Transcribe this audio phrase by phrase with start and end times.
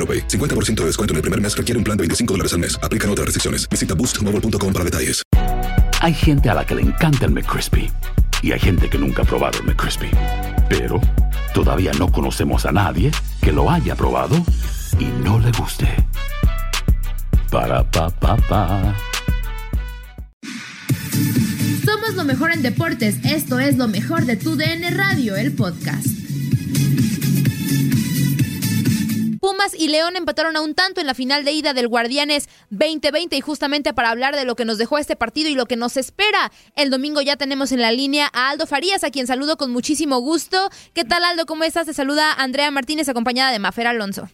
[0.00, 0.26] AroPay.
[0.26, 2.78] 50% de descuento en el primer mes requiere un plan de 25 dólares al mes.
[2.82, 3.68] Aplican otras restricciones.
[3.68, 5.22] Visita boostmobile.com para detalles.
[6.00, 7.90] Hay gente a la que le encanta el McCrispy
[8.42, 10.10] y hay gente que nunca ha probado el McCrispy.
[10.70, 10.98] Pero
[11.52, 13.10] todavía no conocemos a nadie
[13.42, 14.34] que lo haya probado
[14.98, 15.88] y no le guste.
[17.50, 18.96] Para pa pa pa.
[21.84, 23.16] Somos lo mejor en deportes.
[23.24, 26.19] Esto es lo mejor de tu DN Radio, el podcast.
[29.60, 33.36] Pumas y León empataron a un tanto en la final de ida del Guardianes 2020
[33.36, 35.98] y justamente para hablar de lo que nos dejó este partido y lo que nos
[35.98, 39.70] espera el domingo ya tenemos en la línea a Aldo Farías, a quien saludo con
[39.70, 40.56] muchísimo gusto.
[40.94, 41.44] ¿Qué tal Aldo?
[41.44, 41.84] ¿Cómo estás?
[41.84, 44.28] Te saluda Andrea Martínez acompañada de Mafer Alonso.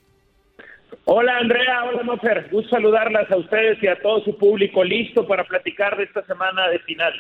[1.07, 5.43] Hola Andrea, hola Mafer, gusto saludarlas a ustedes y a todo su público listo para
[5.43, 7.13] platicar de esta semana de final.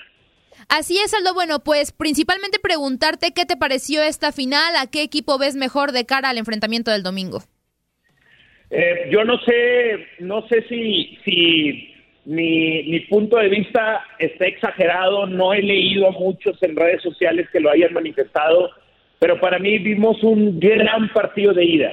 [0.69, 1.35] Así es, Aldo.
[1.35, 6.07] Bueno, pues principalmente preguntarte qué te pareció esta final, a qué equipo ves mejor de
[6.07, 7.43] cara al enfrentamiento del domingo.
[8.79, 11.95] Eh, yo no sé, no sé si, si
[12.27, 17.49] mi, mi punto de vista está exagerado, no he leído a muchos en redes sociales
[17.51, 18.69] que lo hayan manifestado,
[19.19, 21.93] pero para mí vimos un gran partido de ida.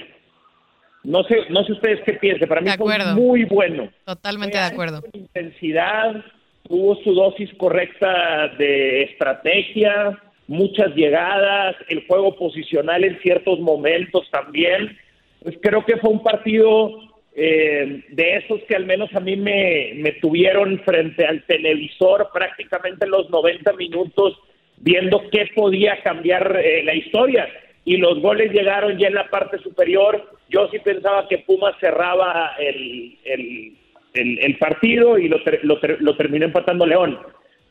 [1.06, 3.90] No sé, no sé ustedes qué piensan, para mí fue muy bueno.
[4.04, 5.04] Totalmente de acuerdo.
[5.14, 6.22] Intensidad,
[6.68, 14.98] tuvo su dosis correcta de estrategia, muchas llegadas, el juego posicional en ciertos momentos también
[15.44, 16.92] pues creo que fue un partido
[17.36, 23.08] eh, de esos que al menos a mí me, me tuvieron frente al televisor prácticamente
[23.08, 24.40] los 90 minutos
[24.78, 27.48] viendo qué podía cambiar eh, la historia.
[27.86, 30.30] Y los goles llegaron ya en la parte superior.
[30.50, 33.76] Yo sí pensaba que Pumas cerraba el, el,
[34.14, 37.20] el, partido y lo, lo, terminó empatando León.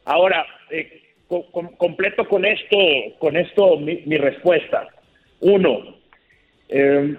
[0.04, 1.02] Ahora, eh,
[1.78, 2.76] completo con esto,
[3.18, 4.88] con esto mi, mi respuesta.
[5.40, 5.96] Uno,
[6.68, 7.16] eh,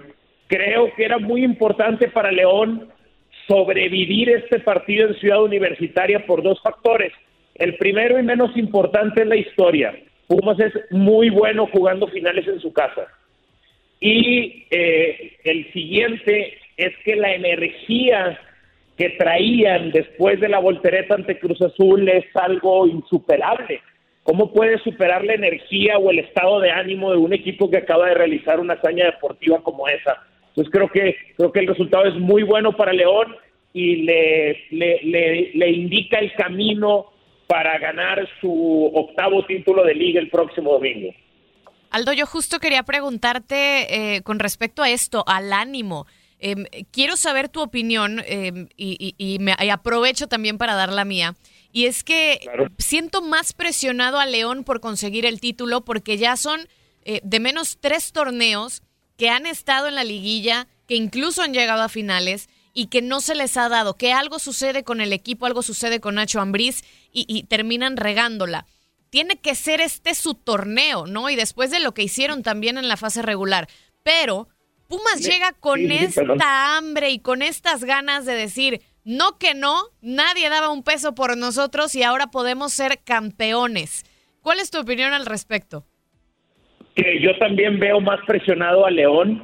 [0.47, 2.89] Creo que era muy importante para León
[3.47, 7.11] sobrevivir este partido en Ciudad Universitaria por dos factores.
[7.55, 9.95] El primero y menos importante es la historia.
[10.27, 13.07] Pumas es muy bueno jugando finales en su casa.
[13.99, 18.39] Y eh, el siguiente es que la energía
[18.97, 23.81] que traían después de la voltereta ante Cruz Azul es algo insuperable.
[24.23, 28.07] ¿Cómo puede superar la energía o el estado de ánimo de un equipo que acaba
[28.07, 30.23] de realizar una hazaña deportiva como esa?
[30.50, 33.35] Entonces creo que creo que el resultado es muy bueno para León
[33.73, 37.07] y le, le, le, indica el camino
[37.47, 41.12] para ganar su octavo título de liga el próximo domingo.
[41.89, 46.06] Aldo, yo justo quería preguntarte eh, con respecto a esto, al ánimo.
[46.45, 51.35] Em, quiero saber tu opinión em, y, y, me, aprovecho también para dar la mía.
[51.71, 52.41] Y es que
[52.77, 56.68] siento más presionado a León por conseguir el título porque ya son
[57.06, 58.83] eh, de menos tres torneos
[59.18, 63.21] que han estado en la liguilla, que incluso han llegado a finales y que no
[63.21, 66.83] se les ha dado, que algo sucede con el equipo, algo sucede con Nacho Ambriz
[67.13, 68.65] y, terminan regándola.
[69.09, 71.29] Tiene que ser este su torneo, ¿no?
[71.29, 73.69] Y después de lo que hicieron también en la fase regular.
[74.03, 74.50] Pero
[74.88, 80.50] Pumas llega con esta hambre y con estas ganas de decir, no que no, nadie
[80.50, 84.03] daba un peso por nosotros y ahora podemos ser campeones.
[84.41, 85.85] ¿Cuál es tu opinión al respecto?
[86.95, 89.44] que yo también veo más presionado a León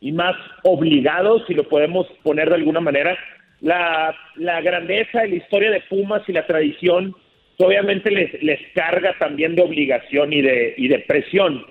[0.00, 3.16] y más obligado, si lo podemos poner de alguna manera,
[3.60, 7.14] la, la grandeza y la historia de Pumas y la tradición
[7.58, 11.62] obviamente les, les carga también de obligación y de, y de presión,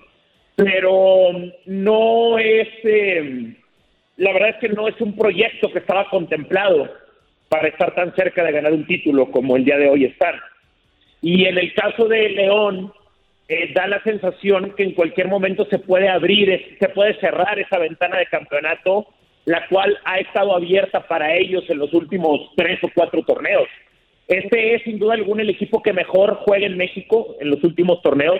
[0.63, 1.31] pero
[1.67, 3.55] no es, eh,
[4.17, 6.89] la verdad es que no es un proyecto que estaba contemplado
[7.47, 10.35] para estar tan cerca de ganar un título como el día de hoy están.
[11.21, 12.91] Y en el caso de León,
[13.47, 17.77] eh, da la sensación que en cualquier momento se puede abrir, se puede cerrar esa
[17.77, 19.07] ventana de campeonato,
[19.45, 23.67] la cual ha estado abierta para ellos en los últimos tres o cuatro torneos.
[24.27, 28.01] Este es sin duda alguna el equipo que mejor juega en México en los últimos
[28.01, 28.39] torneos.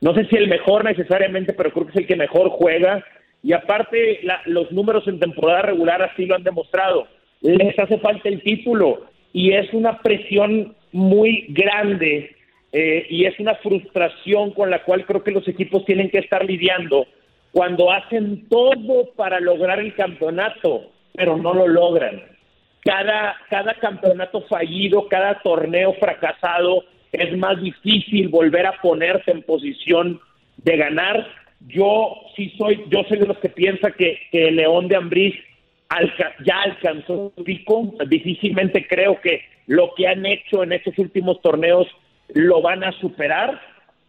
[0.00, 3.04] No sé si el mejor necesariamente, pero creo que es el que mejor juega.
[3.42, 7.06] Y aparte, los números en temporada regular así lo han demostrado.
[7.42, 12.34] Les hace falta el título y es una presión muy grande
[12.72, 16.44] eh, y es una frustración con la cual creo que los equipos tienen que estar
[16.44, 17.06] lidiando
[17.52, 22.22] cuando hacen todo para lograr el campeonato, pero no lo logran
[22.86, 26.84] cada, cada campeonato fallido, cada torneo fracasado,
[27.18, 30.20] es más difícil volver a ponerse en posición
[30.58, 31.26] de ganar.
[31.68, 35.34] Yo sí soy, yo soy de los que piensa que, que León de Ambriz
[36.44, 37.94] ya alcanzó su pico.
[38.08, 41.86] Difícilmente creo que lo que han hecho en estos últimos torneos
[42.34, 43.60] lo van a superar.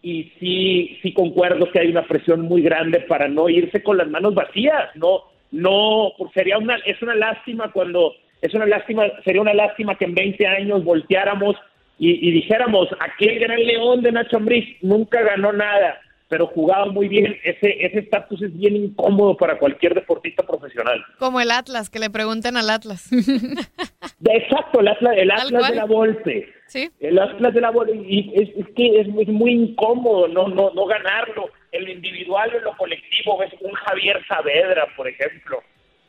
[0.01, 4.07] Y sí, sí concuerdo que hay una presión muy grande para no irse con las
[4.07, 4.95] manos vacías.
[4.95, 10.05] No, no, sería una, es una lástima cuando es una lástima, sería una lástima que
[10.05, 11.55] en 20 años volteáramos
[11.99, 15.99] y, dijéramos, aquel gran león de Nacho Ambriz nunca ganó nada,
[16.29, 17.35] pero jugaba muy bien.
[17.43, 21.03] Ese ese estatus es bien incómodo para cualquier deportista profesional.
[21.17, 23.09] Como el Atlas, que le pregunten al Atlas.
[24.25, 26.53] Exacto, el Atlas, el Atlas de la Volpe.
[26.67, 26.89] Sí.
[26.99, 27.95] El Atlas de la Volpe.
[27.95, 31.49] Y es, que es muy, incómodo no, no, no ganarlo.
[31.71, 35.63] En lo individual o en lo colectivo, ves un Javier Saavedra, por ejemplo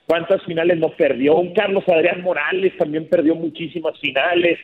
[0.08, 1.36] cuántas finales no perdió.
[1.36, 4.58] Un Carlos Adrián Morales también perdió muchísimas finales.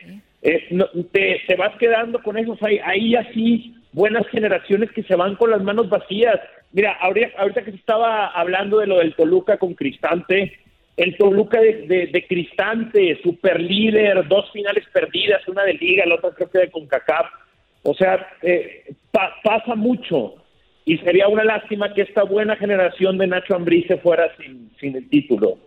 [0.47, 0.67] Eh,
[1.11, 5.63] te, vas quedando con esos ahí, ahí así buenas generaciones que se van con las
[5.63, 6.39] manos vacías.
[6.71, 10.53] Mira, ahorita, que se estaba hablando de lo del Toluca con Cristante,
[10.97, 16.51] el Toluca de, Cristante, super líder, dos finales perdidas, una de Liga, la otra creo
[16.51, 17.25] que de CONCACAF.
[17.81, 20.35] O sea, eh, pasa mucho
[20.85, 24.95] y sería una lástima que esta buena generación de Nacho Ambriz se fuera sin, sin
[24.95, 25.57] el título.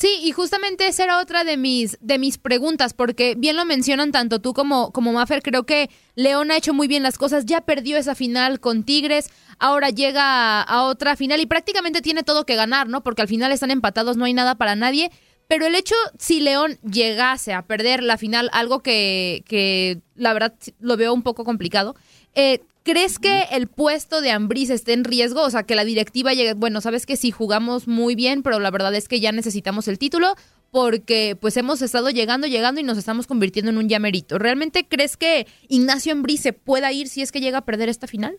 [0.00, 4.12] Sí, y justamente esa era otra de mis, de mis preguntas, porque bien lo mencionan
[4.12, 7.62] tanto tú como, como Maffer, creo que León ha hecho muy bien las cosas, ya
[7.62, 9.28] perdió esa final con Tigres,
[9.58, 13.02] ahora llega a, otra final y prácticamente tiene todo que ganar, ¿no?
[13.02, 15.10] Porque al final están empatados, no hay nada para nadie,
[15.48, 20.54] pero el hecho, si León llegase a perder la final, algo que, que la verdad
[20.78, 21.96] lo veo un poco complicado,
[22.36, 25.42] eh, ¿Crees que el puesto de Ambriz esté en riesgo?
[25.42, 28.70] O sea, que la directiva llegue, bueno, sabes que sí jugamos muy bien, pero la
[28.70, 30.36] verdad es que ya necesitamos el título
[30.70, 34.38] porque pues hemos estado llegando, llegando y nos estamos convirtiendo en un llamerito.
[34.38, 38.06] ¿Realmente crees que Ignacio Ambriz se pueda ir si es que llega a perder esta
[38.06, 38.38] final?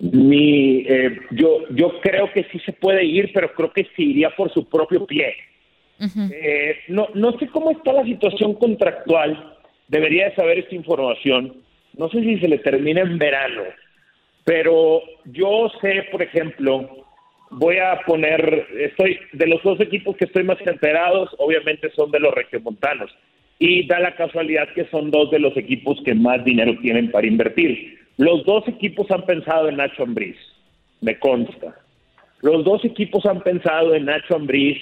[0.00, 4.30] Mi, eh, yo, yo creo que sí se puede ir, pero creo que sí iría
[4.30, 5.34] por su propio pie.
[6.32, 9.56] eh, no, no sé cómo está la situación contractual,
[9.88, 11.56] debería de saber esta información.
[11.96, 13.62] No sé si se le termina en verano,
[14.44, 17.06] pero yo sé, por ejemplo,
[17.50, 22.20] voy a poner, estoy de los dos equipos que estoy más enterados, obviamente son de
[22.20, 23.10] los regiomontanos,
[23.58, 27.26] y da la casualidad que son dos de los equipos que más dinero tienen para
[27.26, 27.97] invertir.
[28.18, 30.36] Los dos equipos han pensado en Nacho Ambriz,
[31.00, 31.76] me consta.
[32.42, 34.76] Los dos equipos han pensado en Nacho Ambriz.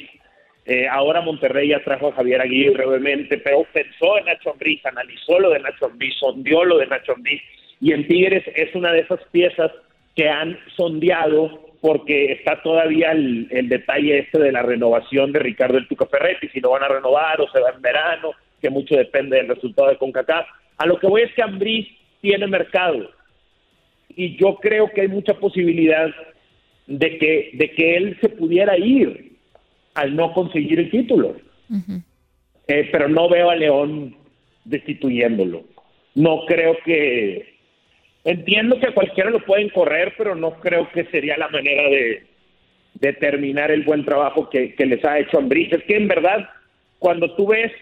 [0.64, 5.38] Eh, ahora Monterrey ya trajo a Javier Aguirre, obviamente, pero pensó en Nacho Ambriz, analizó
[5.38, 7.42] lo de Nacho Ambriz, sondeó lo de Nacho Ambriz.
[7.78, 9.70] Y en Tigres es una de esas piezas
[10.14, 15.86] que han sondeado porque está todavía el, detalle este de la renovación de Ricardo El
[15.88, 18.30] Tuca Ferretti, si lo van a renovar o se va en verano,
[18.62, 20.46] que mucho depende del resultado de CONCACAF.
[20.78, 21.86] A lo que voy es que Ambriz
[22.22, 23.10] tiene mercado
[24.16, 26.08] y yo creo que hay mucha posibilidad
[26.86, 29.32] de que, de que él se pudiera ir
[29.94, 31.36] al no conseguir el título.
[32.68, 34.16] Eh, pero no veo a León
[34.64, 35.64] destituyéndolo.
[36.14, 37.54] No creo que...
[38.24, 42.24] entiendo que a cualquiera lo pueden correr, pero no creo que sería la manera de,
[42.94, 45.72] de terminar el buen trabajo que, les ha hecho Ambris.
[45.72, 46.48] Es que en verdad,
[46.98, 47.72] cuando tú ves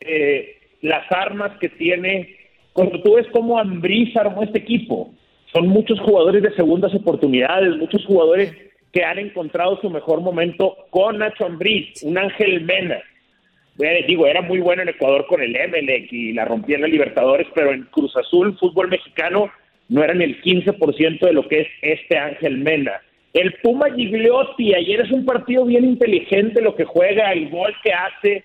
[0.00, 2.36] eh, las armas que tiene,
[2.72, 5.14] cuando tú ves cómo Ambris armó este equipo,
[5.52, 8.52] son muchos jugadores de segundas oportunidades, muchos jugadores
[8.92, 13.02] que han encontrado su mejor momento con Nacho Ambriz, un Ángel Mena.
[14.06, 17.46] digo, era muy bueno en Ecuador con el Emelec y la rompía en la Libertadores,
[17.54, 19.50] pero en Cruz Azul, fútbol mexicano,
[19.88, 23.00] no eran el 15% de lo que es este Ángel Mena.
[23.32, 27.92] El Puma Gigliotti, ayer es un partido bien inteligente lo que juega, el gol que
[27.92, 28.44] hace,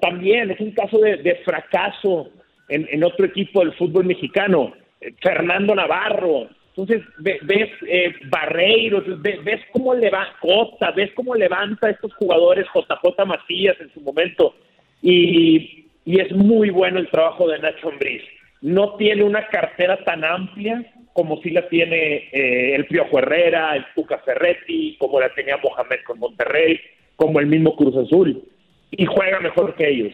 [0.00, 2.30] también es un caso de, fracaso
[2.68, 4.72] en, en otro equipo del fútbol mexicano.
[5.20, 12.66] Fernando Navarro, entonces ves eh, Barreiros, ves, cómo levanta Costa, ves cómo levanta estos jugadores,
[12.74, 14.54] JJ Macías en su momento,
[15.00, 18.22] y, es muy bueno el trabajo de Nacho Ambriz.
[18.60, 20.84] No tiene una cartera tan amplia
[21.14, 26.00] como si la tiene eh, el Piojo Herrera, el Tuca Ferretti, como la tenía Mohamed
[26.04, 26.78] con Monterrey,
[27.16, 28.42] como el mismo Cruz Azul,
[28.90, 30.12] y juega mejor que ellos.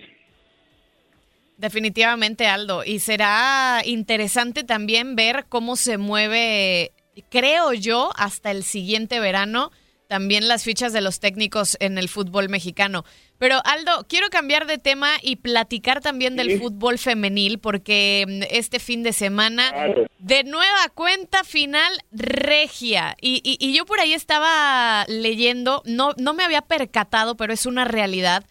[1.60, 2.84] Definitivamente, Aldo.
[2.86, 6.92] Y será interesante también ver cómo se mueve,
[7.28, 9.70] creo yo, hasta el siguiente verano,
[10.08, 13.04] también las fichas de los técnicos en el fútbol mexicano.
[13.36, 18.78] Pero Aldo, quiero cambiar de tema y platicar también del fútbol femenil, porque mm, este
[18.78, 19.70] fin de semana,
[20.18, 23.18] de nueva cuenta final regia.
[23.20, 27.84] Y, y, yo por ahí estaba leyendo, no, no me había percatado, pero es una
[27.84, 28.46] realidad.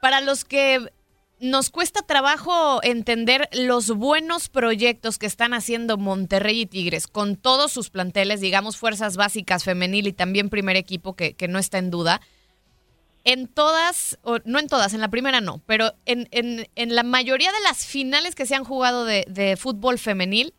[0.00, 0.90] Para los que
[1.42, 7.72] nos cuesta trabajo entender los buenos proyectos que están haciendo Monterrey y Tigres con todos
[7.72, 12.20] sus planteles, digamos fuerzas básicas femenil y también primer equipo que, no está en duda.
[13.24, 17.50] En todas, o no en todas, en la primera no, pero en, en, la mayoría
[17.50, 20.54] de las finales que se han jugado de, de fútbol femenil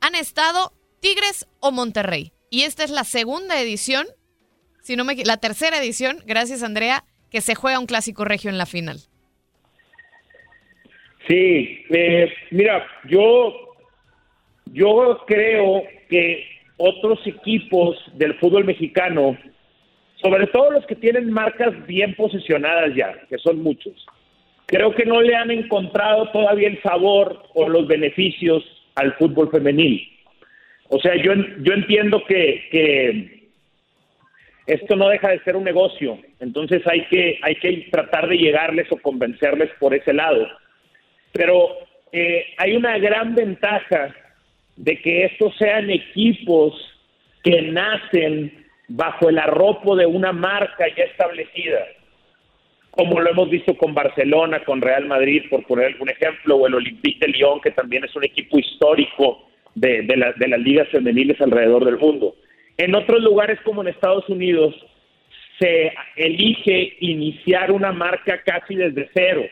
[0.00, 2.32] han estado Tigres o Monterrey.
[2.50, 4.06] Y esta es la segunda edición,
[4.80, 8.58] si no me la tercera edición, gracias Andrea, que se juega un clásico regio en
[8.58, 9.10] la final.
[11.30, 13.54] Sí, eh, mira, yo,
[14.72, 16.44] yo creo que
[16.76, 19.38] otros equipos del fútbol mexicano,
[20.20, 23.94] sobre todo los que tienen marcas bien posicionadas ya, que son muchos,
[24.66, 28.64] creo que no le han encontrado todavía el sabor o los beneficios
[28.96, 30.02] al fútbol femenil.
[30.88, 31.32] O sea, yo,
[31.62, 33.50] yo entiendo que, que
[34.66, 38.90] esto no deja de ser un negocio, entonces hay que, hay que tratar de llegarles
[38.90, 40.48] o convencerles por ese lado
[41.32, 41.68] pero
[42.12, 44.14] eh, hay una gran ventaja
[44.76, 46.74] de que estos sean equipos
[47.42, 51.86] que nacen bajo el arropo de una marca ya establecida,
[52.90, 56.74] como lo hemos visto con Barcelona, con Real Madrid, por poner algún ejemplo, o el
[56.74, 61.84] Olympique de Lyon, que también es un equipo histórico de, de las ligas femeniles alrededor
[61.84, 62.34] del mundo.
[62.76, 64.74] En otros lugares como en Estados Unidos,
[65.60, 69.44] se elige iniciar una marca casi desde cero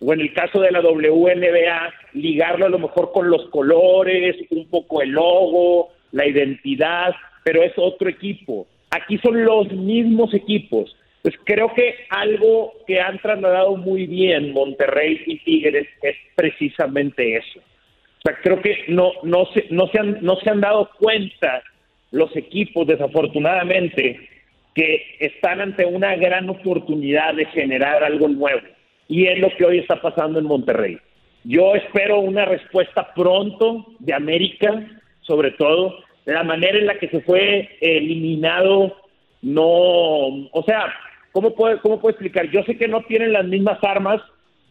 [0.00, 4.66] o en el caso de la WNBA, ligarlo a lo mejor con los colores, un
[4.68, 7.14] poco el logo, la identidad,
[7.44, 8.66] pero es otro equipo.
[8.90, 10.96] Aquí son los mismos equipos.
[11.22, 17.60] Pues creo que algo que han trasladado muy bien Monterrey y Tigres es precisamente eso.
[17.60, 21.62] O sea, creo que no, no, se, no, se han, no se han dado cuenta
[22.10, 24.28] los equipos, desafortunadamente,
[24.74, 28.62] que están ante una gran oportunidad de generar algo nuevo
[29.10, 30.96] y es lo que hoy está pasando en Monterrey.
[31.42, 34.86] Yo espero una respuesta pronto de América,
[35.22, 38.96] sobre todo, de la manera en la que se fue eliminado,
[39.42, 40.94] no, o sea,
[41.32, 42.48] ¿cómo puedo, cómo puedo explicar?
[42.50, 44.22] Yo sé que no tienen las mismas armas,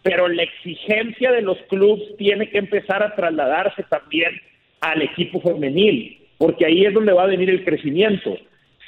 [0.03, 4.31] pero la exigencia de los clubes tiene que empezar a trasladarse también
[4.79, 8.37] al equipo femenil, porque ahí es donde va a venir el crecimiento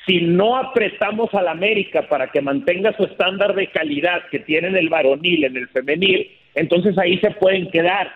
[0.06, 4.78] si no apretamos al América para que mantenga su estándar de calidad que tiene en
[4.78, 8.12] el varonil, en el femenil, entonces ahí se pueden quedar.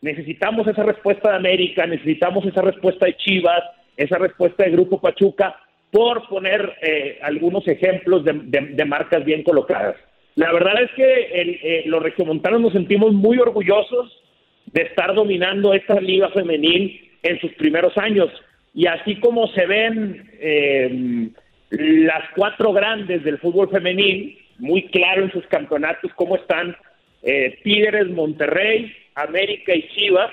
[0.00, 3.62] Necesitamos esa respuesta de América, necesitamos esa respuesta de Chivas,
[3.96, 5.56] esa respuesta de Grupo Pachuca,
[5.90, 9.96] por poner eh, algunos ejemplos de, marcas bien colocadas.
[10.36, 14.22] La verdad es que eh, los regiomontanos nos sentimos muy orgullosos
[14.66, 18.30] de estar dominando esta liga femenil en sus primeros años
[18.74, 21.30] y así como se ven eh,
[21.70, 26.76] las cuatro grandes del fútbol femenil, muy claro en sus campeonatos cómo están
[27.22, 30.30] eh, Tigres, Monterrey, América y Chivas.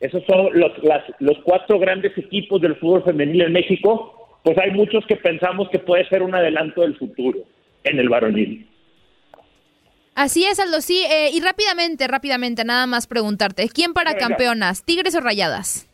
[0.00, 0.72] Esos son los,
[1.20, 4.38] los cuatro grandes equipos del fútbol femenil en México.
[4.42, 7.38] Pues hay muchos que pensamos que puede ser un adelanto del futuro
[7.84, 8.66] en el varonil.
[10.14, 11.02] Así es, Aldo, sí.
[11.10, 15.88] Eh, y rápidamente, rápidamente, nada más preguntarte, ¿quién para campeonas, Tigres o Rayadas?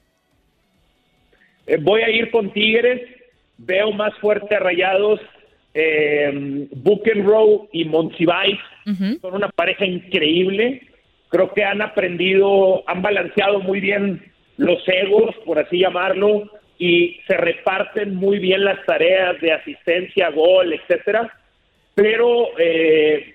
[1.70, 3.00] Eh, voy a ir con Tigres,
[3.58, 5.20] veo más fuerte a Rayados,
[5.72, 8.58] eh, Buchenroe y Monsiváis
[9.20, 10.82] son una pareja increíble,
[11.28, 17.36] creo que han aprendido, han balanceado muy bien los egos, por así llamarlo, y se
[17.36, 21.32] reparten muy bien las tareas de asistencia, gol, etcétera.
[21.94, 23.32] Pero eh,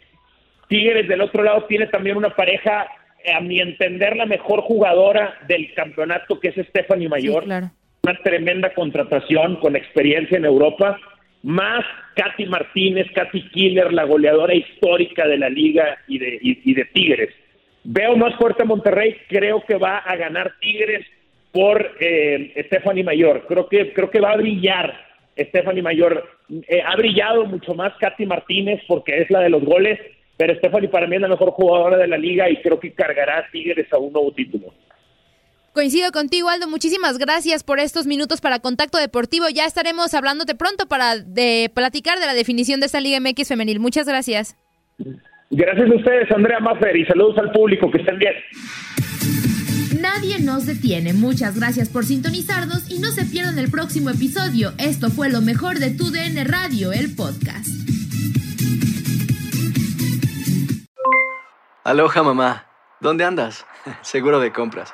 [0.68, 2.86] Tigres del otro lado tiene también una pareja,
[3.34, 7.46] a mi entender, la mejor jugadora del campeonato, que es Stephanie Mayor.
[8.06, 11.00] Una tremenda contratación con experiencia en Europa.
[11.42, 11.84] Más
[12.16, 17.32] Katy Martínez, Katy Killer, la goleadora histórica de la liga y de, y de Tigres.
[17.84, 21.04] Veo más fuerte a Monterrey, creo que va a ganar Tigres
[21.52, 23.46] por eh, Stephanie Mayor.
[23.48, 24.94] Creo que, creo que va a brillar
[25.36, 26.30] Stephanie Mayor.
[26.68, 30.00] Eh, ha brillado mucho más Katy Martínez porque es la de los goles,
[30.38, 33.48] pero Stephanie para mí es la mejor jugadora de la liga y creo que cargará
[33.52, 34.74] Tigres a un nuevo título.
[35.76, 36.70] Coincido contigo, Aldo.
[36.70, 39.50] Muchísimas gracias por estos minutos para Contacto Deportivo.
[39.50, 43.82] Ya estaremos hablándote pronto para de platicar de la definición de esta Liga MX femenil.
[43.82, 44.56] Muchas gracias.
[45.50, 48.36] Gracias a ustedes, Andrea Maffer, y saludos al público, que estén bien.
[50.00, 51.12] Nadie nos detiene.
[51.12, 54.72] Muchas gracias por sintonizarnos y no se pierdan el próximo episodio.
[54.78, 57.68] Esto fue lo mejor de Tu DN Radio, el podcast.
[61.84, 62.66] Aloha mamá,
[63.02, 63.66] ¿dónde andas?
[64.04, 64.94] Seguro de compras.